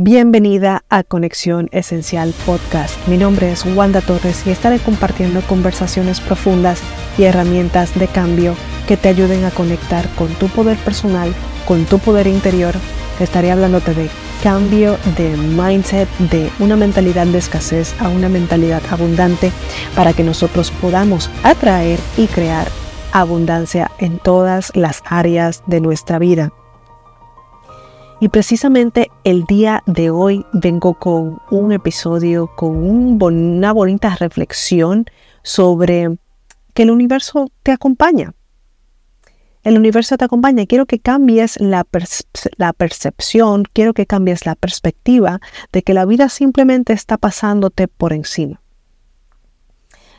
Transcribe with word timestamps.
Bienvenida 0.00 0.84
a 0.90 1.02
Conexión 1.02 1.68
Esencial 1.72 2.32
Podcast. 2.46 2.96
Mi 3.08 3.16
nombre 3.16 3.50
es 3.50 3.66
Wanda 3.66 4.00
Torres 4.00 4.46
y 4.46 4.50
estaré 4.50 4.78
compartiendo 4.78 5.40
conversaciones 5.40 6.20
profundas 6.20 6.80
y 7.18 7.24
herramientas 7.24 7.98
de 7.98 8.06
cambio 8.06 8.54
que 8.86 8.96
te 8.96 9.08
ayuden 9.08 9.44
a 9.44 9.50
conectar 9.50 10.08
con 10.10 10.28
tu 10.34 10.46
poder 10.46 10.78
personal, 10.78 11.34
con 11.66 11.84
tu 11.84 11.98
poder 11.98 12.28
interior. 12.28 12.76
Estaré 13.18 13.50
hablándote 13.50 13.92
de 13.92 14.08
cambio 14.40 14.98
de 15.16 15.36
mindset, 15.36 16.08
de 16.30 16.48
una 16.60 16.76
mentalidad 16.76 17.26
de 17.26 17.38
escasez 17.38 18.00
a 18.00 18.08
una 18.08 18.28
mentalidad 18.28 18.82
abundante 18.92 19.50
para 19.96 20.12
que 20.12 20.22
nosotros 20.22 20.70
podamos 20.80 21.28
atraer 21.42 21.98
y 22.16 22.28
crear 22.28 22.68
abundancia 23.10 23.90
en 23.98 24.20
todas 24.20 24.70
las 24.76 25.02
áreas 25.06 25.64
de 25.66 25.80
nuestra 25.80 26.20
vida. 26.20 26.52
Y 28.20 28.30
precisamente 28.30 29.12
el 29.22 29.44
día 29.44 29.84
de 29.86 30.10
hoy 30.10 30.44
vengo 30.52 30.94
con 30.94 31.40
un 31.52 31.70
episodio, 31.70 32.50
con 32.56 32.76
una 32.76 33.72
bonita 33.72 34.16
reflexión 34.16 35.06
sobre 35.44 36.18
que 36.74 36.82
el 36.82 36.90
universo 36.90 37.46
te 37.62 37.70
acompaña. 37.70 38.34
El 39.62 39.78
universo 39.78 40.16
te 40.16 40.24
acompaña. 40.24 40.66
Quiero 40.66 40.86
que 40.86 40.98
cambies 40.98 41.60
la, 41.60 41.86
la 42.56 42.72
percepción, 42.72 43.62
quiero 43.72 43.94
que 43.94 44.06
cambies 44.06 44.46
la 44.46 44.56
perspectiva 44.56 45.40
de 45.72 45.82
que 45.82 45.94
la 45.94 46.04
vida 46.04 46.28
simplemente 46.28 46.94
está 46.94 47.18
pasándote 47.18 47.86
por 47.86 48.12
encima. 48.12 48.60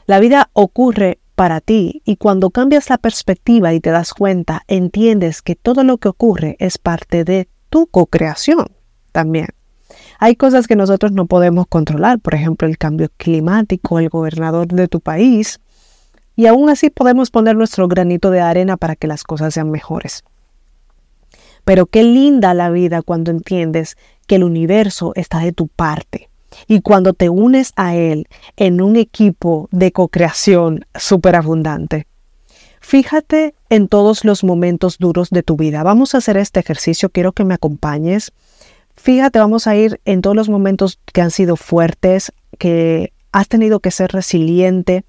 La 0.06 0.22
vida 0.22 0.50
ocurre 0.54 1.20
para 1.36 1.60
ti 1.60 2.02
y 2.06 2.16
cuando 2.16 2.50
cambias 2.50 2.90
la 2.90 2.98
perspectiva 2.98 3.74
y 3.74 3.82
te 3.82 3.92
das 3.92 4.14
cuenta, 4.14 4.62
entiendes 4.68 5.42
que 5.42 5.56
todo 5.56 5.84
lo 5.84 5.98
que 5.98 6.08
ocurre 6.08 6.56
es 6.60 6.78
parte 6.78 7.26
de 7.26 7.50
tu 7.70 7.88
co-creación 7.88 8.68
también. 9.12 9.48
Hay 10.20 10.36
cosas 10.36 10.68
que 10.68 10.76
nosotros 10.76 11.12
no 11.12 11.26
podemos 11.26 11.66
controlar, 11.68 12.20
por 12.20 12.36
ejemplo, 12.36 12.68
el 12.68 12.78
cambio 12.78 13.10
climático, 13.18 14.00
el 14.00 14.10
gobernador 14.10 14.68
de 14.68 14.88
tu 14.88 15.00
país, 15.00 15.60
y 16.36 16.48
aún 16.48 16.70
así 16.70 16.90
podemos 16.90 17.32
poner 17.32 17.56
nuestro 17.56 17.88
granito 17.88 18.32
de 18.32 18.42
arena 18.42 18.78
para 18.78 18.96
que 18.96 19.08
las 19.08 19.24
cosas 19.24 19.54
sean 19.54 19.72
mejores. 19.72 20.24
Pero 21.66 21.86
qué 21.86 22.04
linda 22.04 22.54
la 22.54 22.70
vida 22.70 23.02
cuando 23.02 23.32
entiendes 23.32 23.98
que 24.28 24.36
el 24.36 24.44
universo 24.44 25.12
está 25.16 25.40
de 25.40 25.52
tu 25.52 25.68
parte 25.68 26.30
y 26.68 26.82
cuando 26.82 27.14
te 27.14 27.30
unes 27.30 27.74
a 27.76 27.96
él 27.96 28.28
en 28.58 28.82
un 28.82 28.96
equipo 28.96 29.68
de 29.72 29.92
co-creación 29.92 30.86
superabundante. 30.96 32.08
Fíjate 32.90 33.54
en 33.70 33.88
todos 33.88 34.26
los 34.26 34.44
momentos 34.44 34.98
duros 34.98 35.30
de 35.30 35.44
tu 35.44 35.58
vida. 35.58 35.84
Vamos 35.84 36.16
a 36.16 36.18
hacer 36.18 36.38
este 36.38 36.60
ejercicio, 36.60 37.12
quiero 37.12 37.34
que 37.34 37.46
me 37.46 37.54
acompañes. 37.54 38.32
Fíjate, 38.96 39.38
vamos 39.38 39.68
a 39.68 39.76
ir 39.76 40.02
en 40.06 40.24
todos 40.24 40.36
los 40.36 40.50
momentos 40.50 40.98
que 41.14 41.22
han 41.22 41.30
sido 41.30 41.56
fuertes, 41.56 42.34
que 42.58 43.14
has 43.32 43.48
tenido 43.48 43.80
que 43.80 43.92
ser 43.92 44.12
resiliente 44.12 45.06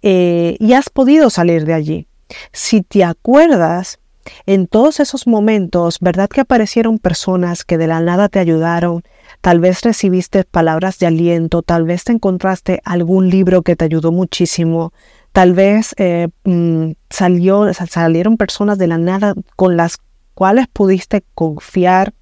eh, 0.00 0.56
y 0.60 0.74
has 0.74 0.90
podido 0.90 1.28
salir 1.28 1.64
de 1.64 1.74
allí. 1.74 2.06
Si 2.52 2.82
te 2.82 3.02
acuerdas, 3.02 3.98
en 4.46 4.68
todos 4.68 5.00
esos 5.00 5.26
momentos, 5.26 5.98
¿verdad 6.00 6.28
que 6.28 6.42
aparecieron 6.42 7.00
personas 7.00 7.64
que 7.64 7.78
de 7.78 7.88
la 7.88 8.00
nada 8.00 8.28
te 8.28 8.38
ayudaron? 8.38 9.02
Tal 9.40 9.58
vez 9.58 9.80
recibiste 9.80 10.44
palabras 10.44 11.00
de 11.00 11.06
aliento, 11.06 11.62
tal 11.62 11.82
vez 11.82 12.04
te 12.04 12.12
encontraste 12.12 12.80
algún 12.84 13.28
libro 13.28 13.62
que 13.62 13.74
te 13.74 13.86
ayudó 13.86 14.12
muchísimo, 14.12 14.92
Tal 15.38 15.52
vez 15.52 15.94
eh, 15.98 16.30
mm, 16.42 16.94
salió, 17.10 17.72
salieron 17.72 18.36
personas 18.36 18.76
de 18.76 18.88
la 18.88 18.98
nada 18.98 19.34
con 19.54 19.76
las 19.76 19.98
cuales 20.34 20.66
pudiste 20.66 21.22
confiar 21.36 22.12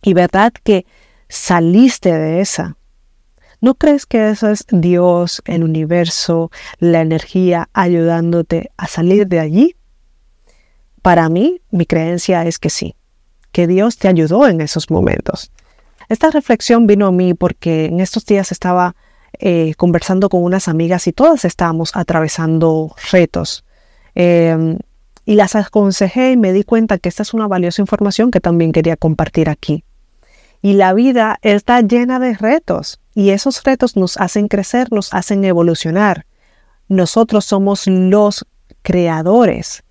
y 0.00 0.14
verdad 0.14 0.52
que 0.62 0.86
saliste 1.28 2.12
de 2.12 2.40
esa. 2.40 2.76
¿No 3.60 3.74
crees 3.74 4.06
que 4.06 4.30
eso 4.30 4.48
es 4.48 4.64
Dios, 4.70 5.42
el 5.44 5.64
universo, 5.64 6.52
la 6.78 7.00
energía 7.00 7.68
ayudándote 7.72 8.70
a 8.76 8.86
salir 8.86 9.26
de 9.26 9.40
allí? 9.40 9.74
Para 11.02 11.28
mí, 11.28 11.60
mi 11.72 11.84
creencia 11.84 12.44
es 12.44 12.60
que 12.60 12.70
sí, 12.70 12.94
que 13.50 13.66
Dios 13.66 13.98
te 13.98 14.06
ayudó 14.06 14.46
en 14.46 14.60
esos 14.60 14.88
momentos. 14.88 15.50
Esta 16.08 16.30
reflexión 16.30 16.86
vino 16.86 17.08
a 17.08 17.10
mí 17.10 17.34
porque 17.34 17.86
en 17.86 17.98
estos 17.98 18.24
días 18.24 18.52
estaba 18.52 18.94
eh, 19.42 19.74
conversando 19.76 20.28
con 20.28 20.44
unas 20.44 20.68
amigas 20.68 21.06
y 21.06 21.12
todas 21.12 21.46
estábamos 21.46 21.92
atravesando 21.94 22.94
retos. 23.10 23.64
Em, 24.14 24.78
y 25.24 25.34
las 25.34 25.56
aconsejé 25.56 26.32
y 26.32 26.36
me 26.36 26.52
di 26.52 26.62
cuenta 26.62 26.98
que 26.98 27.08
esta 27.08 27.22
es 27.22 27.32
una 27.32 27.48
valiosa 27.48 27.80
información 27.80 28.30
que 28.30 28.40
también 28.40 28.72
quería 28.72 28.96
compartir 28.96 29.48
aquí. 29.48 29.82
Y 30.60 30.74
la 30.74 30.92
vida 30.92 31.38
está 31.40 31.80
llena 31.80 32.18
de 32.18 32.34
retos 32.34 33.00
y 33.14 33.30
esos 33.30 33.62
retos 33.62 33.96
nos 33.96 34.18
hacen 34.18 34.48
crecer, 34.48 34.92
nos 34.92 35.14
hacen 35.14 35.42
evolucionar. 35.44 36.26
Nosotros 36.88 37.46
somos 37.46 37.86
los 37.86 38.46
creadores 38.82 39.84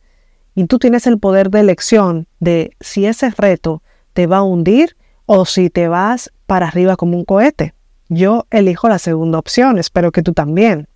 y 0.53 0.65
tú 0.65 0.77
tienes 0.77 1.07
el 1.07 1.17
poder 1.17 1.49
de 1.49 1.61
elección 1.61 2.27
de 2.39 2.75
si 2.81 3.07
ese 3.07 3.31
reto 3.31 3.81
te 4.13 4.27
va 4.27 4.37
a 4.37 4.43
hundir 4.43 4.95
o 5.25 5.45
si 5.45 5.69
te 5.69 5.87
vas 5.87 6.31
para 6.45 6.67
arriba 6.67 6.97
como 6.97 7.17
un 7.17 7.25
cohete. 7.25 7.73
Yo 8.09 8.47
elijo 8.49 8.89
la 8.89 8.99
segunda 8.99 9.37
opción, 9.37 9.77
espero 9.77 10.11
que 10.11 10.23
tú 10.23 10.33
también. 10.33 10.87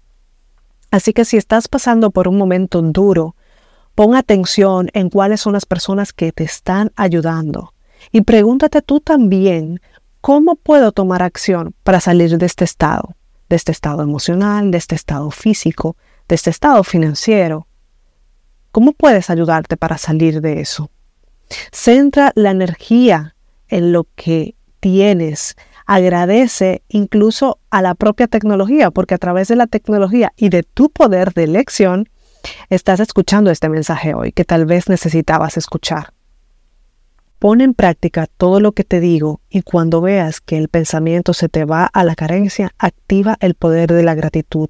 Así 0.89 1.13
que 1.13 1.25
si 1.25 1.37
estás 1.37 1.67
pasando 1.67 2.11
por 2.11 2.27
un 2.27 2.37
momento 2.37 2.81
duro, 2.81 3.35
pon 3.95 4.15
atención 4.15 4.89
en 4.93 5.09
cuáles 5.09 5.41
son 5.41 5.53
las 5.53 5.65
personas 5.65 6.11
que 6.11 6.31
te 6.31 6.43
están 6.43 6.91
ayudando. 6.95 7.73
Y 8.11 8.21
pregúntate 8.21 8.81
tú 8.81 8.99
también, 8.99 9.79
¿cómo 10.21 10.55
puedo 10.55 10.91
tomar 10.91 11.21
acción 11.21 11.73
para 11.83 11.99
salir 11.99 12.37
de 12.37 12.45
este 12.45 12.63
estado? 12.63 13.15
De 13.47 13.55
este 13.55 13.71
estado 13.71 14.01
emocional, 14.01 14.71
de 14.71 14.79
este 14.79 14.95
estado 14.95 15.29
físico, 15.31 15.95
de 16.27 16.35
este 16.35 16.49
estado 16.49 16.83
financiero. 16.83 17.67
¿Cómo 18.71 18.93
puedes 18.93 19.29
ayudarte 19.29 19.77
para 19.77 19.99
salir 19.99 20.41
de 20.41 20.61
eso? 20.61 20.89
Centra 21.71 22.31
la 22.35 22.51
energía 22.51 23.35
en 23.67 23.91
lo 23.91 24.07
que 24.15 24.55
tienes, 24.79 25.55
agradece 25.85 26.83
incluso 26.87 27.59
a 27.69 27.81
la 27.81 27.95
propia 27.95 28.27
tecnología, 28.27 28.91
porque 28.91 29.15
a 29.15 29.17
través 29.17 29.47
de 29.47 29.55
la 29.55 29.67
tecnología 29.67 30.33
y 30.37 30.49
de 30.49 30.63
tu 30.63 30.89
poder 30.89 31.33
de 31.33 31.43
elección, 31.43 32.09
estás 32.69 32.99
escuchando 32.99 33.51
este 33.51 33.69
mensaje 33.69 34.13
hoy 34.13 34.31
que 34.31 34.45
tal 34.45 34.65
vez 34.65 34.89
necesitabas 34.89 35.57
escuchar. 35.57 36.13
Pon 37.39 37.59
en 37.59 37.73
práctica 37.73 38.27
todo 38.27 38.61
lo 38.61 38.71
que 38.71 38.85
te 38.85 39.01
digo 39.01 39.41
y 39.49 39.63
cuando 39.63 39.99
veas 39.99 40.39
que 40.39 40.57
el 40.57 40.69
pensamiento 40.69 41.33
se 41.33 41.49
te 41.49 41.65
va 41.65 41.85
a 41.85 42.05
la 42.05 42.15
carencia, 42.15 42.71
activa 42.77 43.35
el 43.41 43.55
poder 43.55 43.91
de 43.91 44.03
la 44.03 44.15
gratitud. 44.15 44.69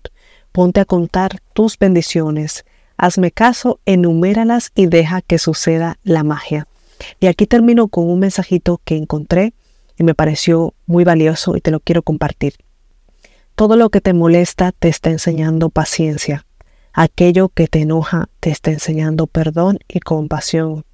Ponte 0.51 0.81
a 0.81 0.85
contar 0.85 1.39
tus 1.53 1.77
bendiciones. 1.77 2.65
Hazme 2.97 3.31
caso, 3.31 3.79
enuméralas 3.85 4.71
y 4.73 4.87
deja 4.87 5.21
que 5.21 5.37
suceda 5.37 5.99
la 6.03 6.23
magia. 6.23 6.67
Y 7.19 7.27
aquí 7.27 7.45
termino 7.45 7.89
con 7.89 8.09
un 8.09 8.19
mensajito 8.19 8.81
que 8.83 8.95
encontré 8.95 9.53
y 9.97 10.03
me 10.03 10.15
pareció 10.15 10.73
muy 10.85 11.03
valioso 11.03 11.55
y 11.55 11.61
te 11.61 11.71
lo 11.71 11.79
quiero 11.79 12.03
compartir. 12.03 12.55
Todo 13.55 13.75
lo 13.75 13.89
que 13.89 14.01
te 14.01 14.13
molesta 14.13 14.71
te 14.71 14.87
está 14.87 15.11
enseñando 15.11 15.69
paciencia. 15.69 16.45
Aquello 16.91 17.49
que 17.49 17.67
te 17.67 17.81
enoja 17.81 18.29
te 18.39 18.49
está 18.49 18.71
enseñando 18.71 19.27
perdón 19.27 19.79
y 19.87 19.99
compasión. 19.99 20.85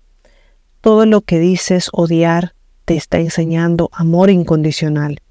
Todo 0.82 1.06
lo 1.06 1.22
que 1.22 1.40
dices 1.40 1.90
odiar 1.94 2.54
te 2.86 2.96
está 2.96 3.20
enseñando 3.20 3.90
amor 3.94 4.30
incondicional. 4.30 5.22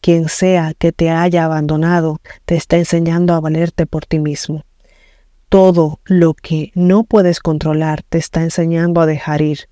Quien 0.00 0.28
sea 0.28 0.74
que 0.78 0.92
te 0.92 1.10
haya 1.10 1.44
abandonado 1.44 2.20
te 2.44 2.56
está 2.56 2.76
enseñando 2.76 3.34
a 3.34 3.40
valerte 3.40 3.86
por 3.86 4.04
ti 4.04 4.18
mismo. 4.18 4.64
Todo 5.48 6.00
lo 6.04 6.34
que 6.34 6.70
no 6.74 7.04
puedes 7.04 7.40
controlar 7.40 8.02
te 8.02 8.18
está 8.18 8.42
enseñando 8.42 9.00
a 9.00 9.06
dejar 9.06 9.40
ir. 9.40 9.68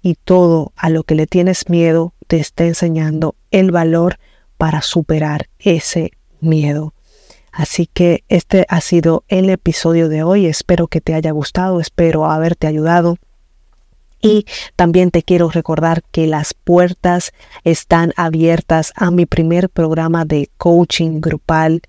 Y 0.00 0.14
todo 0.14 0.72
a 0.76 0.90
lo 0.90 1.02
que 1.02 1.14
le 1.14 1.26
tienes 1.26 1.68
miedo 1.68 2.11
te 2.32 2.38
está 2.38 2.64
enseñando 2.64 3.36
el 3.50 3.72
valor 3.72 4.18
para 4.56 4.80
superar 4.80 5.50
ese 5.58 6.12
miedo. 6.40 6.94
Así 7.52 7.84
que 7.84 8.24
este 8.30 8.64
ha 8.70 8.80
sido 8.80 9.24
el 9.28 9.50
episodio 9.50 10.08
de 10.08 10.22
hoy. 10.22 10.46
Espero 10.46 10.86
que 10.86 11.02
te 11.02 11.12
haya 11.12 11.30
gustado, 11.32 11.78
espero 11.78 12.24
haberte 12.24 12.66
ayudado. 12.66 13.18
Y 14.22 14.46
también 14.76 15.10
te 15.10 15.22
quiero 15.22 15.50
recordar 15.50 16.04
que 16.10 16.26
las 16.26 16.54
puertas 16.54 17.32
están 17.64 18.14
abiertas 18.16 18.94
a 18.96 19.10
mi 19.10 19.26
primer 19.26 19.68
programa 19.68 20.24
de 20.24 20.48
coaching 20.56 21.20
grupal 21.20 21.82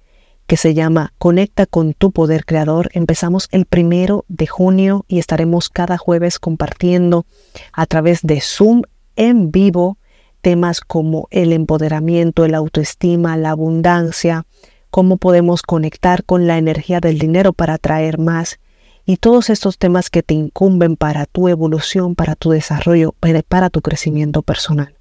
que 0.46 0.58
se 0.58 0.74
llama 0.74 1.14
Conecta 1.20 1.66
con 1.68 1.94
tu 1.94 2.12
poder 2.12 2.44
creador. 2.44 2.90
Empezamos 2.92 3.48
el 3.54 3.66
primero 3.66 4.26
de 4.28 4.48
junio 4.48 5.06
y 5.08 5.20
estaremos 5.20 5.70
cada 5.70 5.98
jueves 5.98 6.38
compartiendo 6.38 7.26
a 7.72 7.86
través 7.86 8.24
de 8.24 8.42
Zoom 8.42 8.82
en 9.16 9.50
vivo 9.50 9.98
temas 10.44 10.82
como 10.82 11.28
el 11.32 11.54
empoderamiento, 11.54 12.48
la 12.48 12.58
autoestima, 12.58 13.38
la 13.38 13.52
abundancia, 13.52 14.46
cómo 14.92 15.18
podemos 15.18 15.62
conectar 15.64 16.26
con 16.26 16.46
la 16.46 16.58
energía 16.58 17.00
del 17.00 17.18
dinero 17.18 17.54
para 17.54 17.76
atraer 17.76 18.20
más 18.20 18.60
y 19.06 19.18
todos 19.18 19.50
estos 19.50 19.78
temas 19.78 20.10
que 20.10 20.22
te 20.22 20.34
incumben 20.34 20.98
para 20.98 21.26
tu 21.26 21.48
evolución, 21.48 22.14
para 22.14 22.36
tu 22.36 22.52
desarrollo, 22.52 23.16
para 23.48 23.70
tu 23.70 23.82
crecimiento 23.82 24.42
personal. 24.42 24.96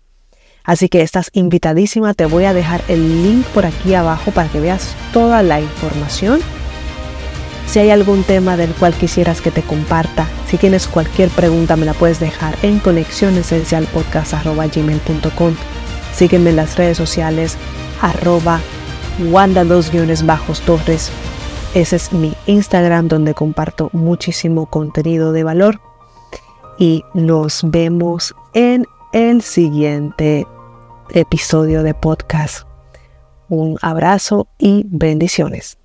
Así 0.65 0.89
que 0.89 1.03
estás 1.03 1.29
invitadísima, 1.33 2.15
te 2.15 2.25
voy 2.25 2.45
a 2.45 2.55
dejar 2.55 2.81
el 2.87 3.25
link 3.25 3.45
por 3.49 3.67
aquí 3.67 3.95
abajo 3.95 4.31
para 4.31 4.49
que 4.49 4.61
veas 4.61 4.95
toda 5.13 5.43
la 5.43 5.61
información. 5.61 6.41
Si 7.73 7.79
hay 7.79 7.89
algún 7.89 8.23
tema 8.23 8.59
del 8.59 8.75
cual 8.75 8.93
quisieras 8.93 9.41
que 9.41 9.51
te 9.51 9.63
comparta, 9.63 10.29
si 10.47 10.59
tienes 10.59 10.87
cualquier 10.87 11.31
pregunta 11.31 11.75
me 11.75 11.87
la 11.87 11.95
puedes 11.95 12.21
dejar 12.21 12.55
en 12.61 12.79
conexionesencialpodcast.gmail.com 12.81 15.55
Sígueme 16.15 16.51
en 16.51 16.57
las 16.57 16.77
redes 16.77 16.99
sociales 16.99 17.57
arroba 18.03 18.61
wanda 19.31 19.65
dos 19.65 19.91
guiones 19.91 20.27
bajos 20.27 20.61
torres. 20.61 21.11
Ese 21.73 21.97
es 21.97 22.13
mi 22.13 22.35
Instagram 22.45 23.09
donde 23.09 23.33
comparto 23.33 23.89
muchísimo 23.95 24.67
contenido 24.67 25.33
de 25.33 25.43
valor. 25.43 25.81
Y 26.79 27.07
nos 27.15 27.63
vemos 27.65 28.35
en 28.53 28.85
el 29.15 29.41
siguiente 29.41 30.47
episodio 31.09 31.83
de 31.83 31.95
podcast. 31.95 32.67
Un 33.49 33.79
abrazo 33.81 34.47
y 34.59 34.85
bendiciones. 34.91 35.79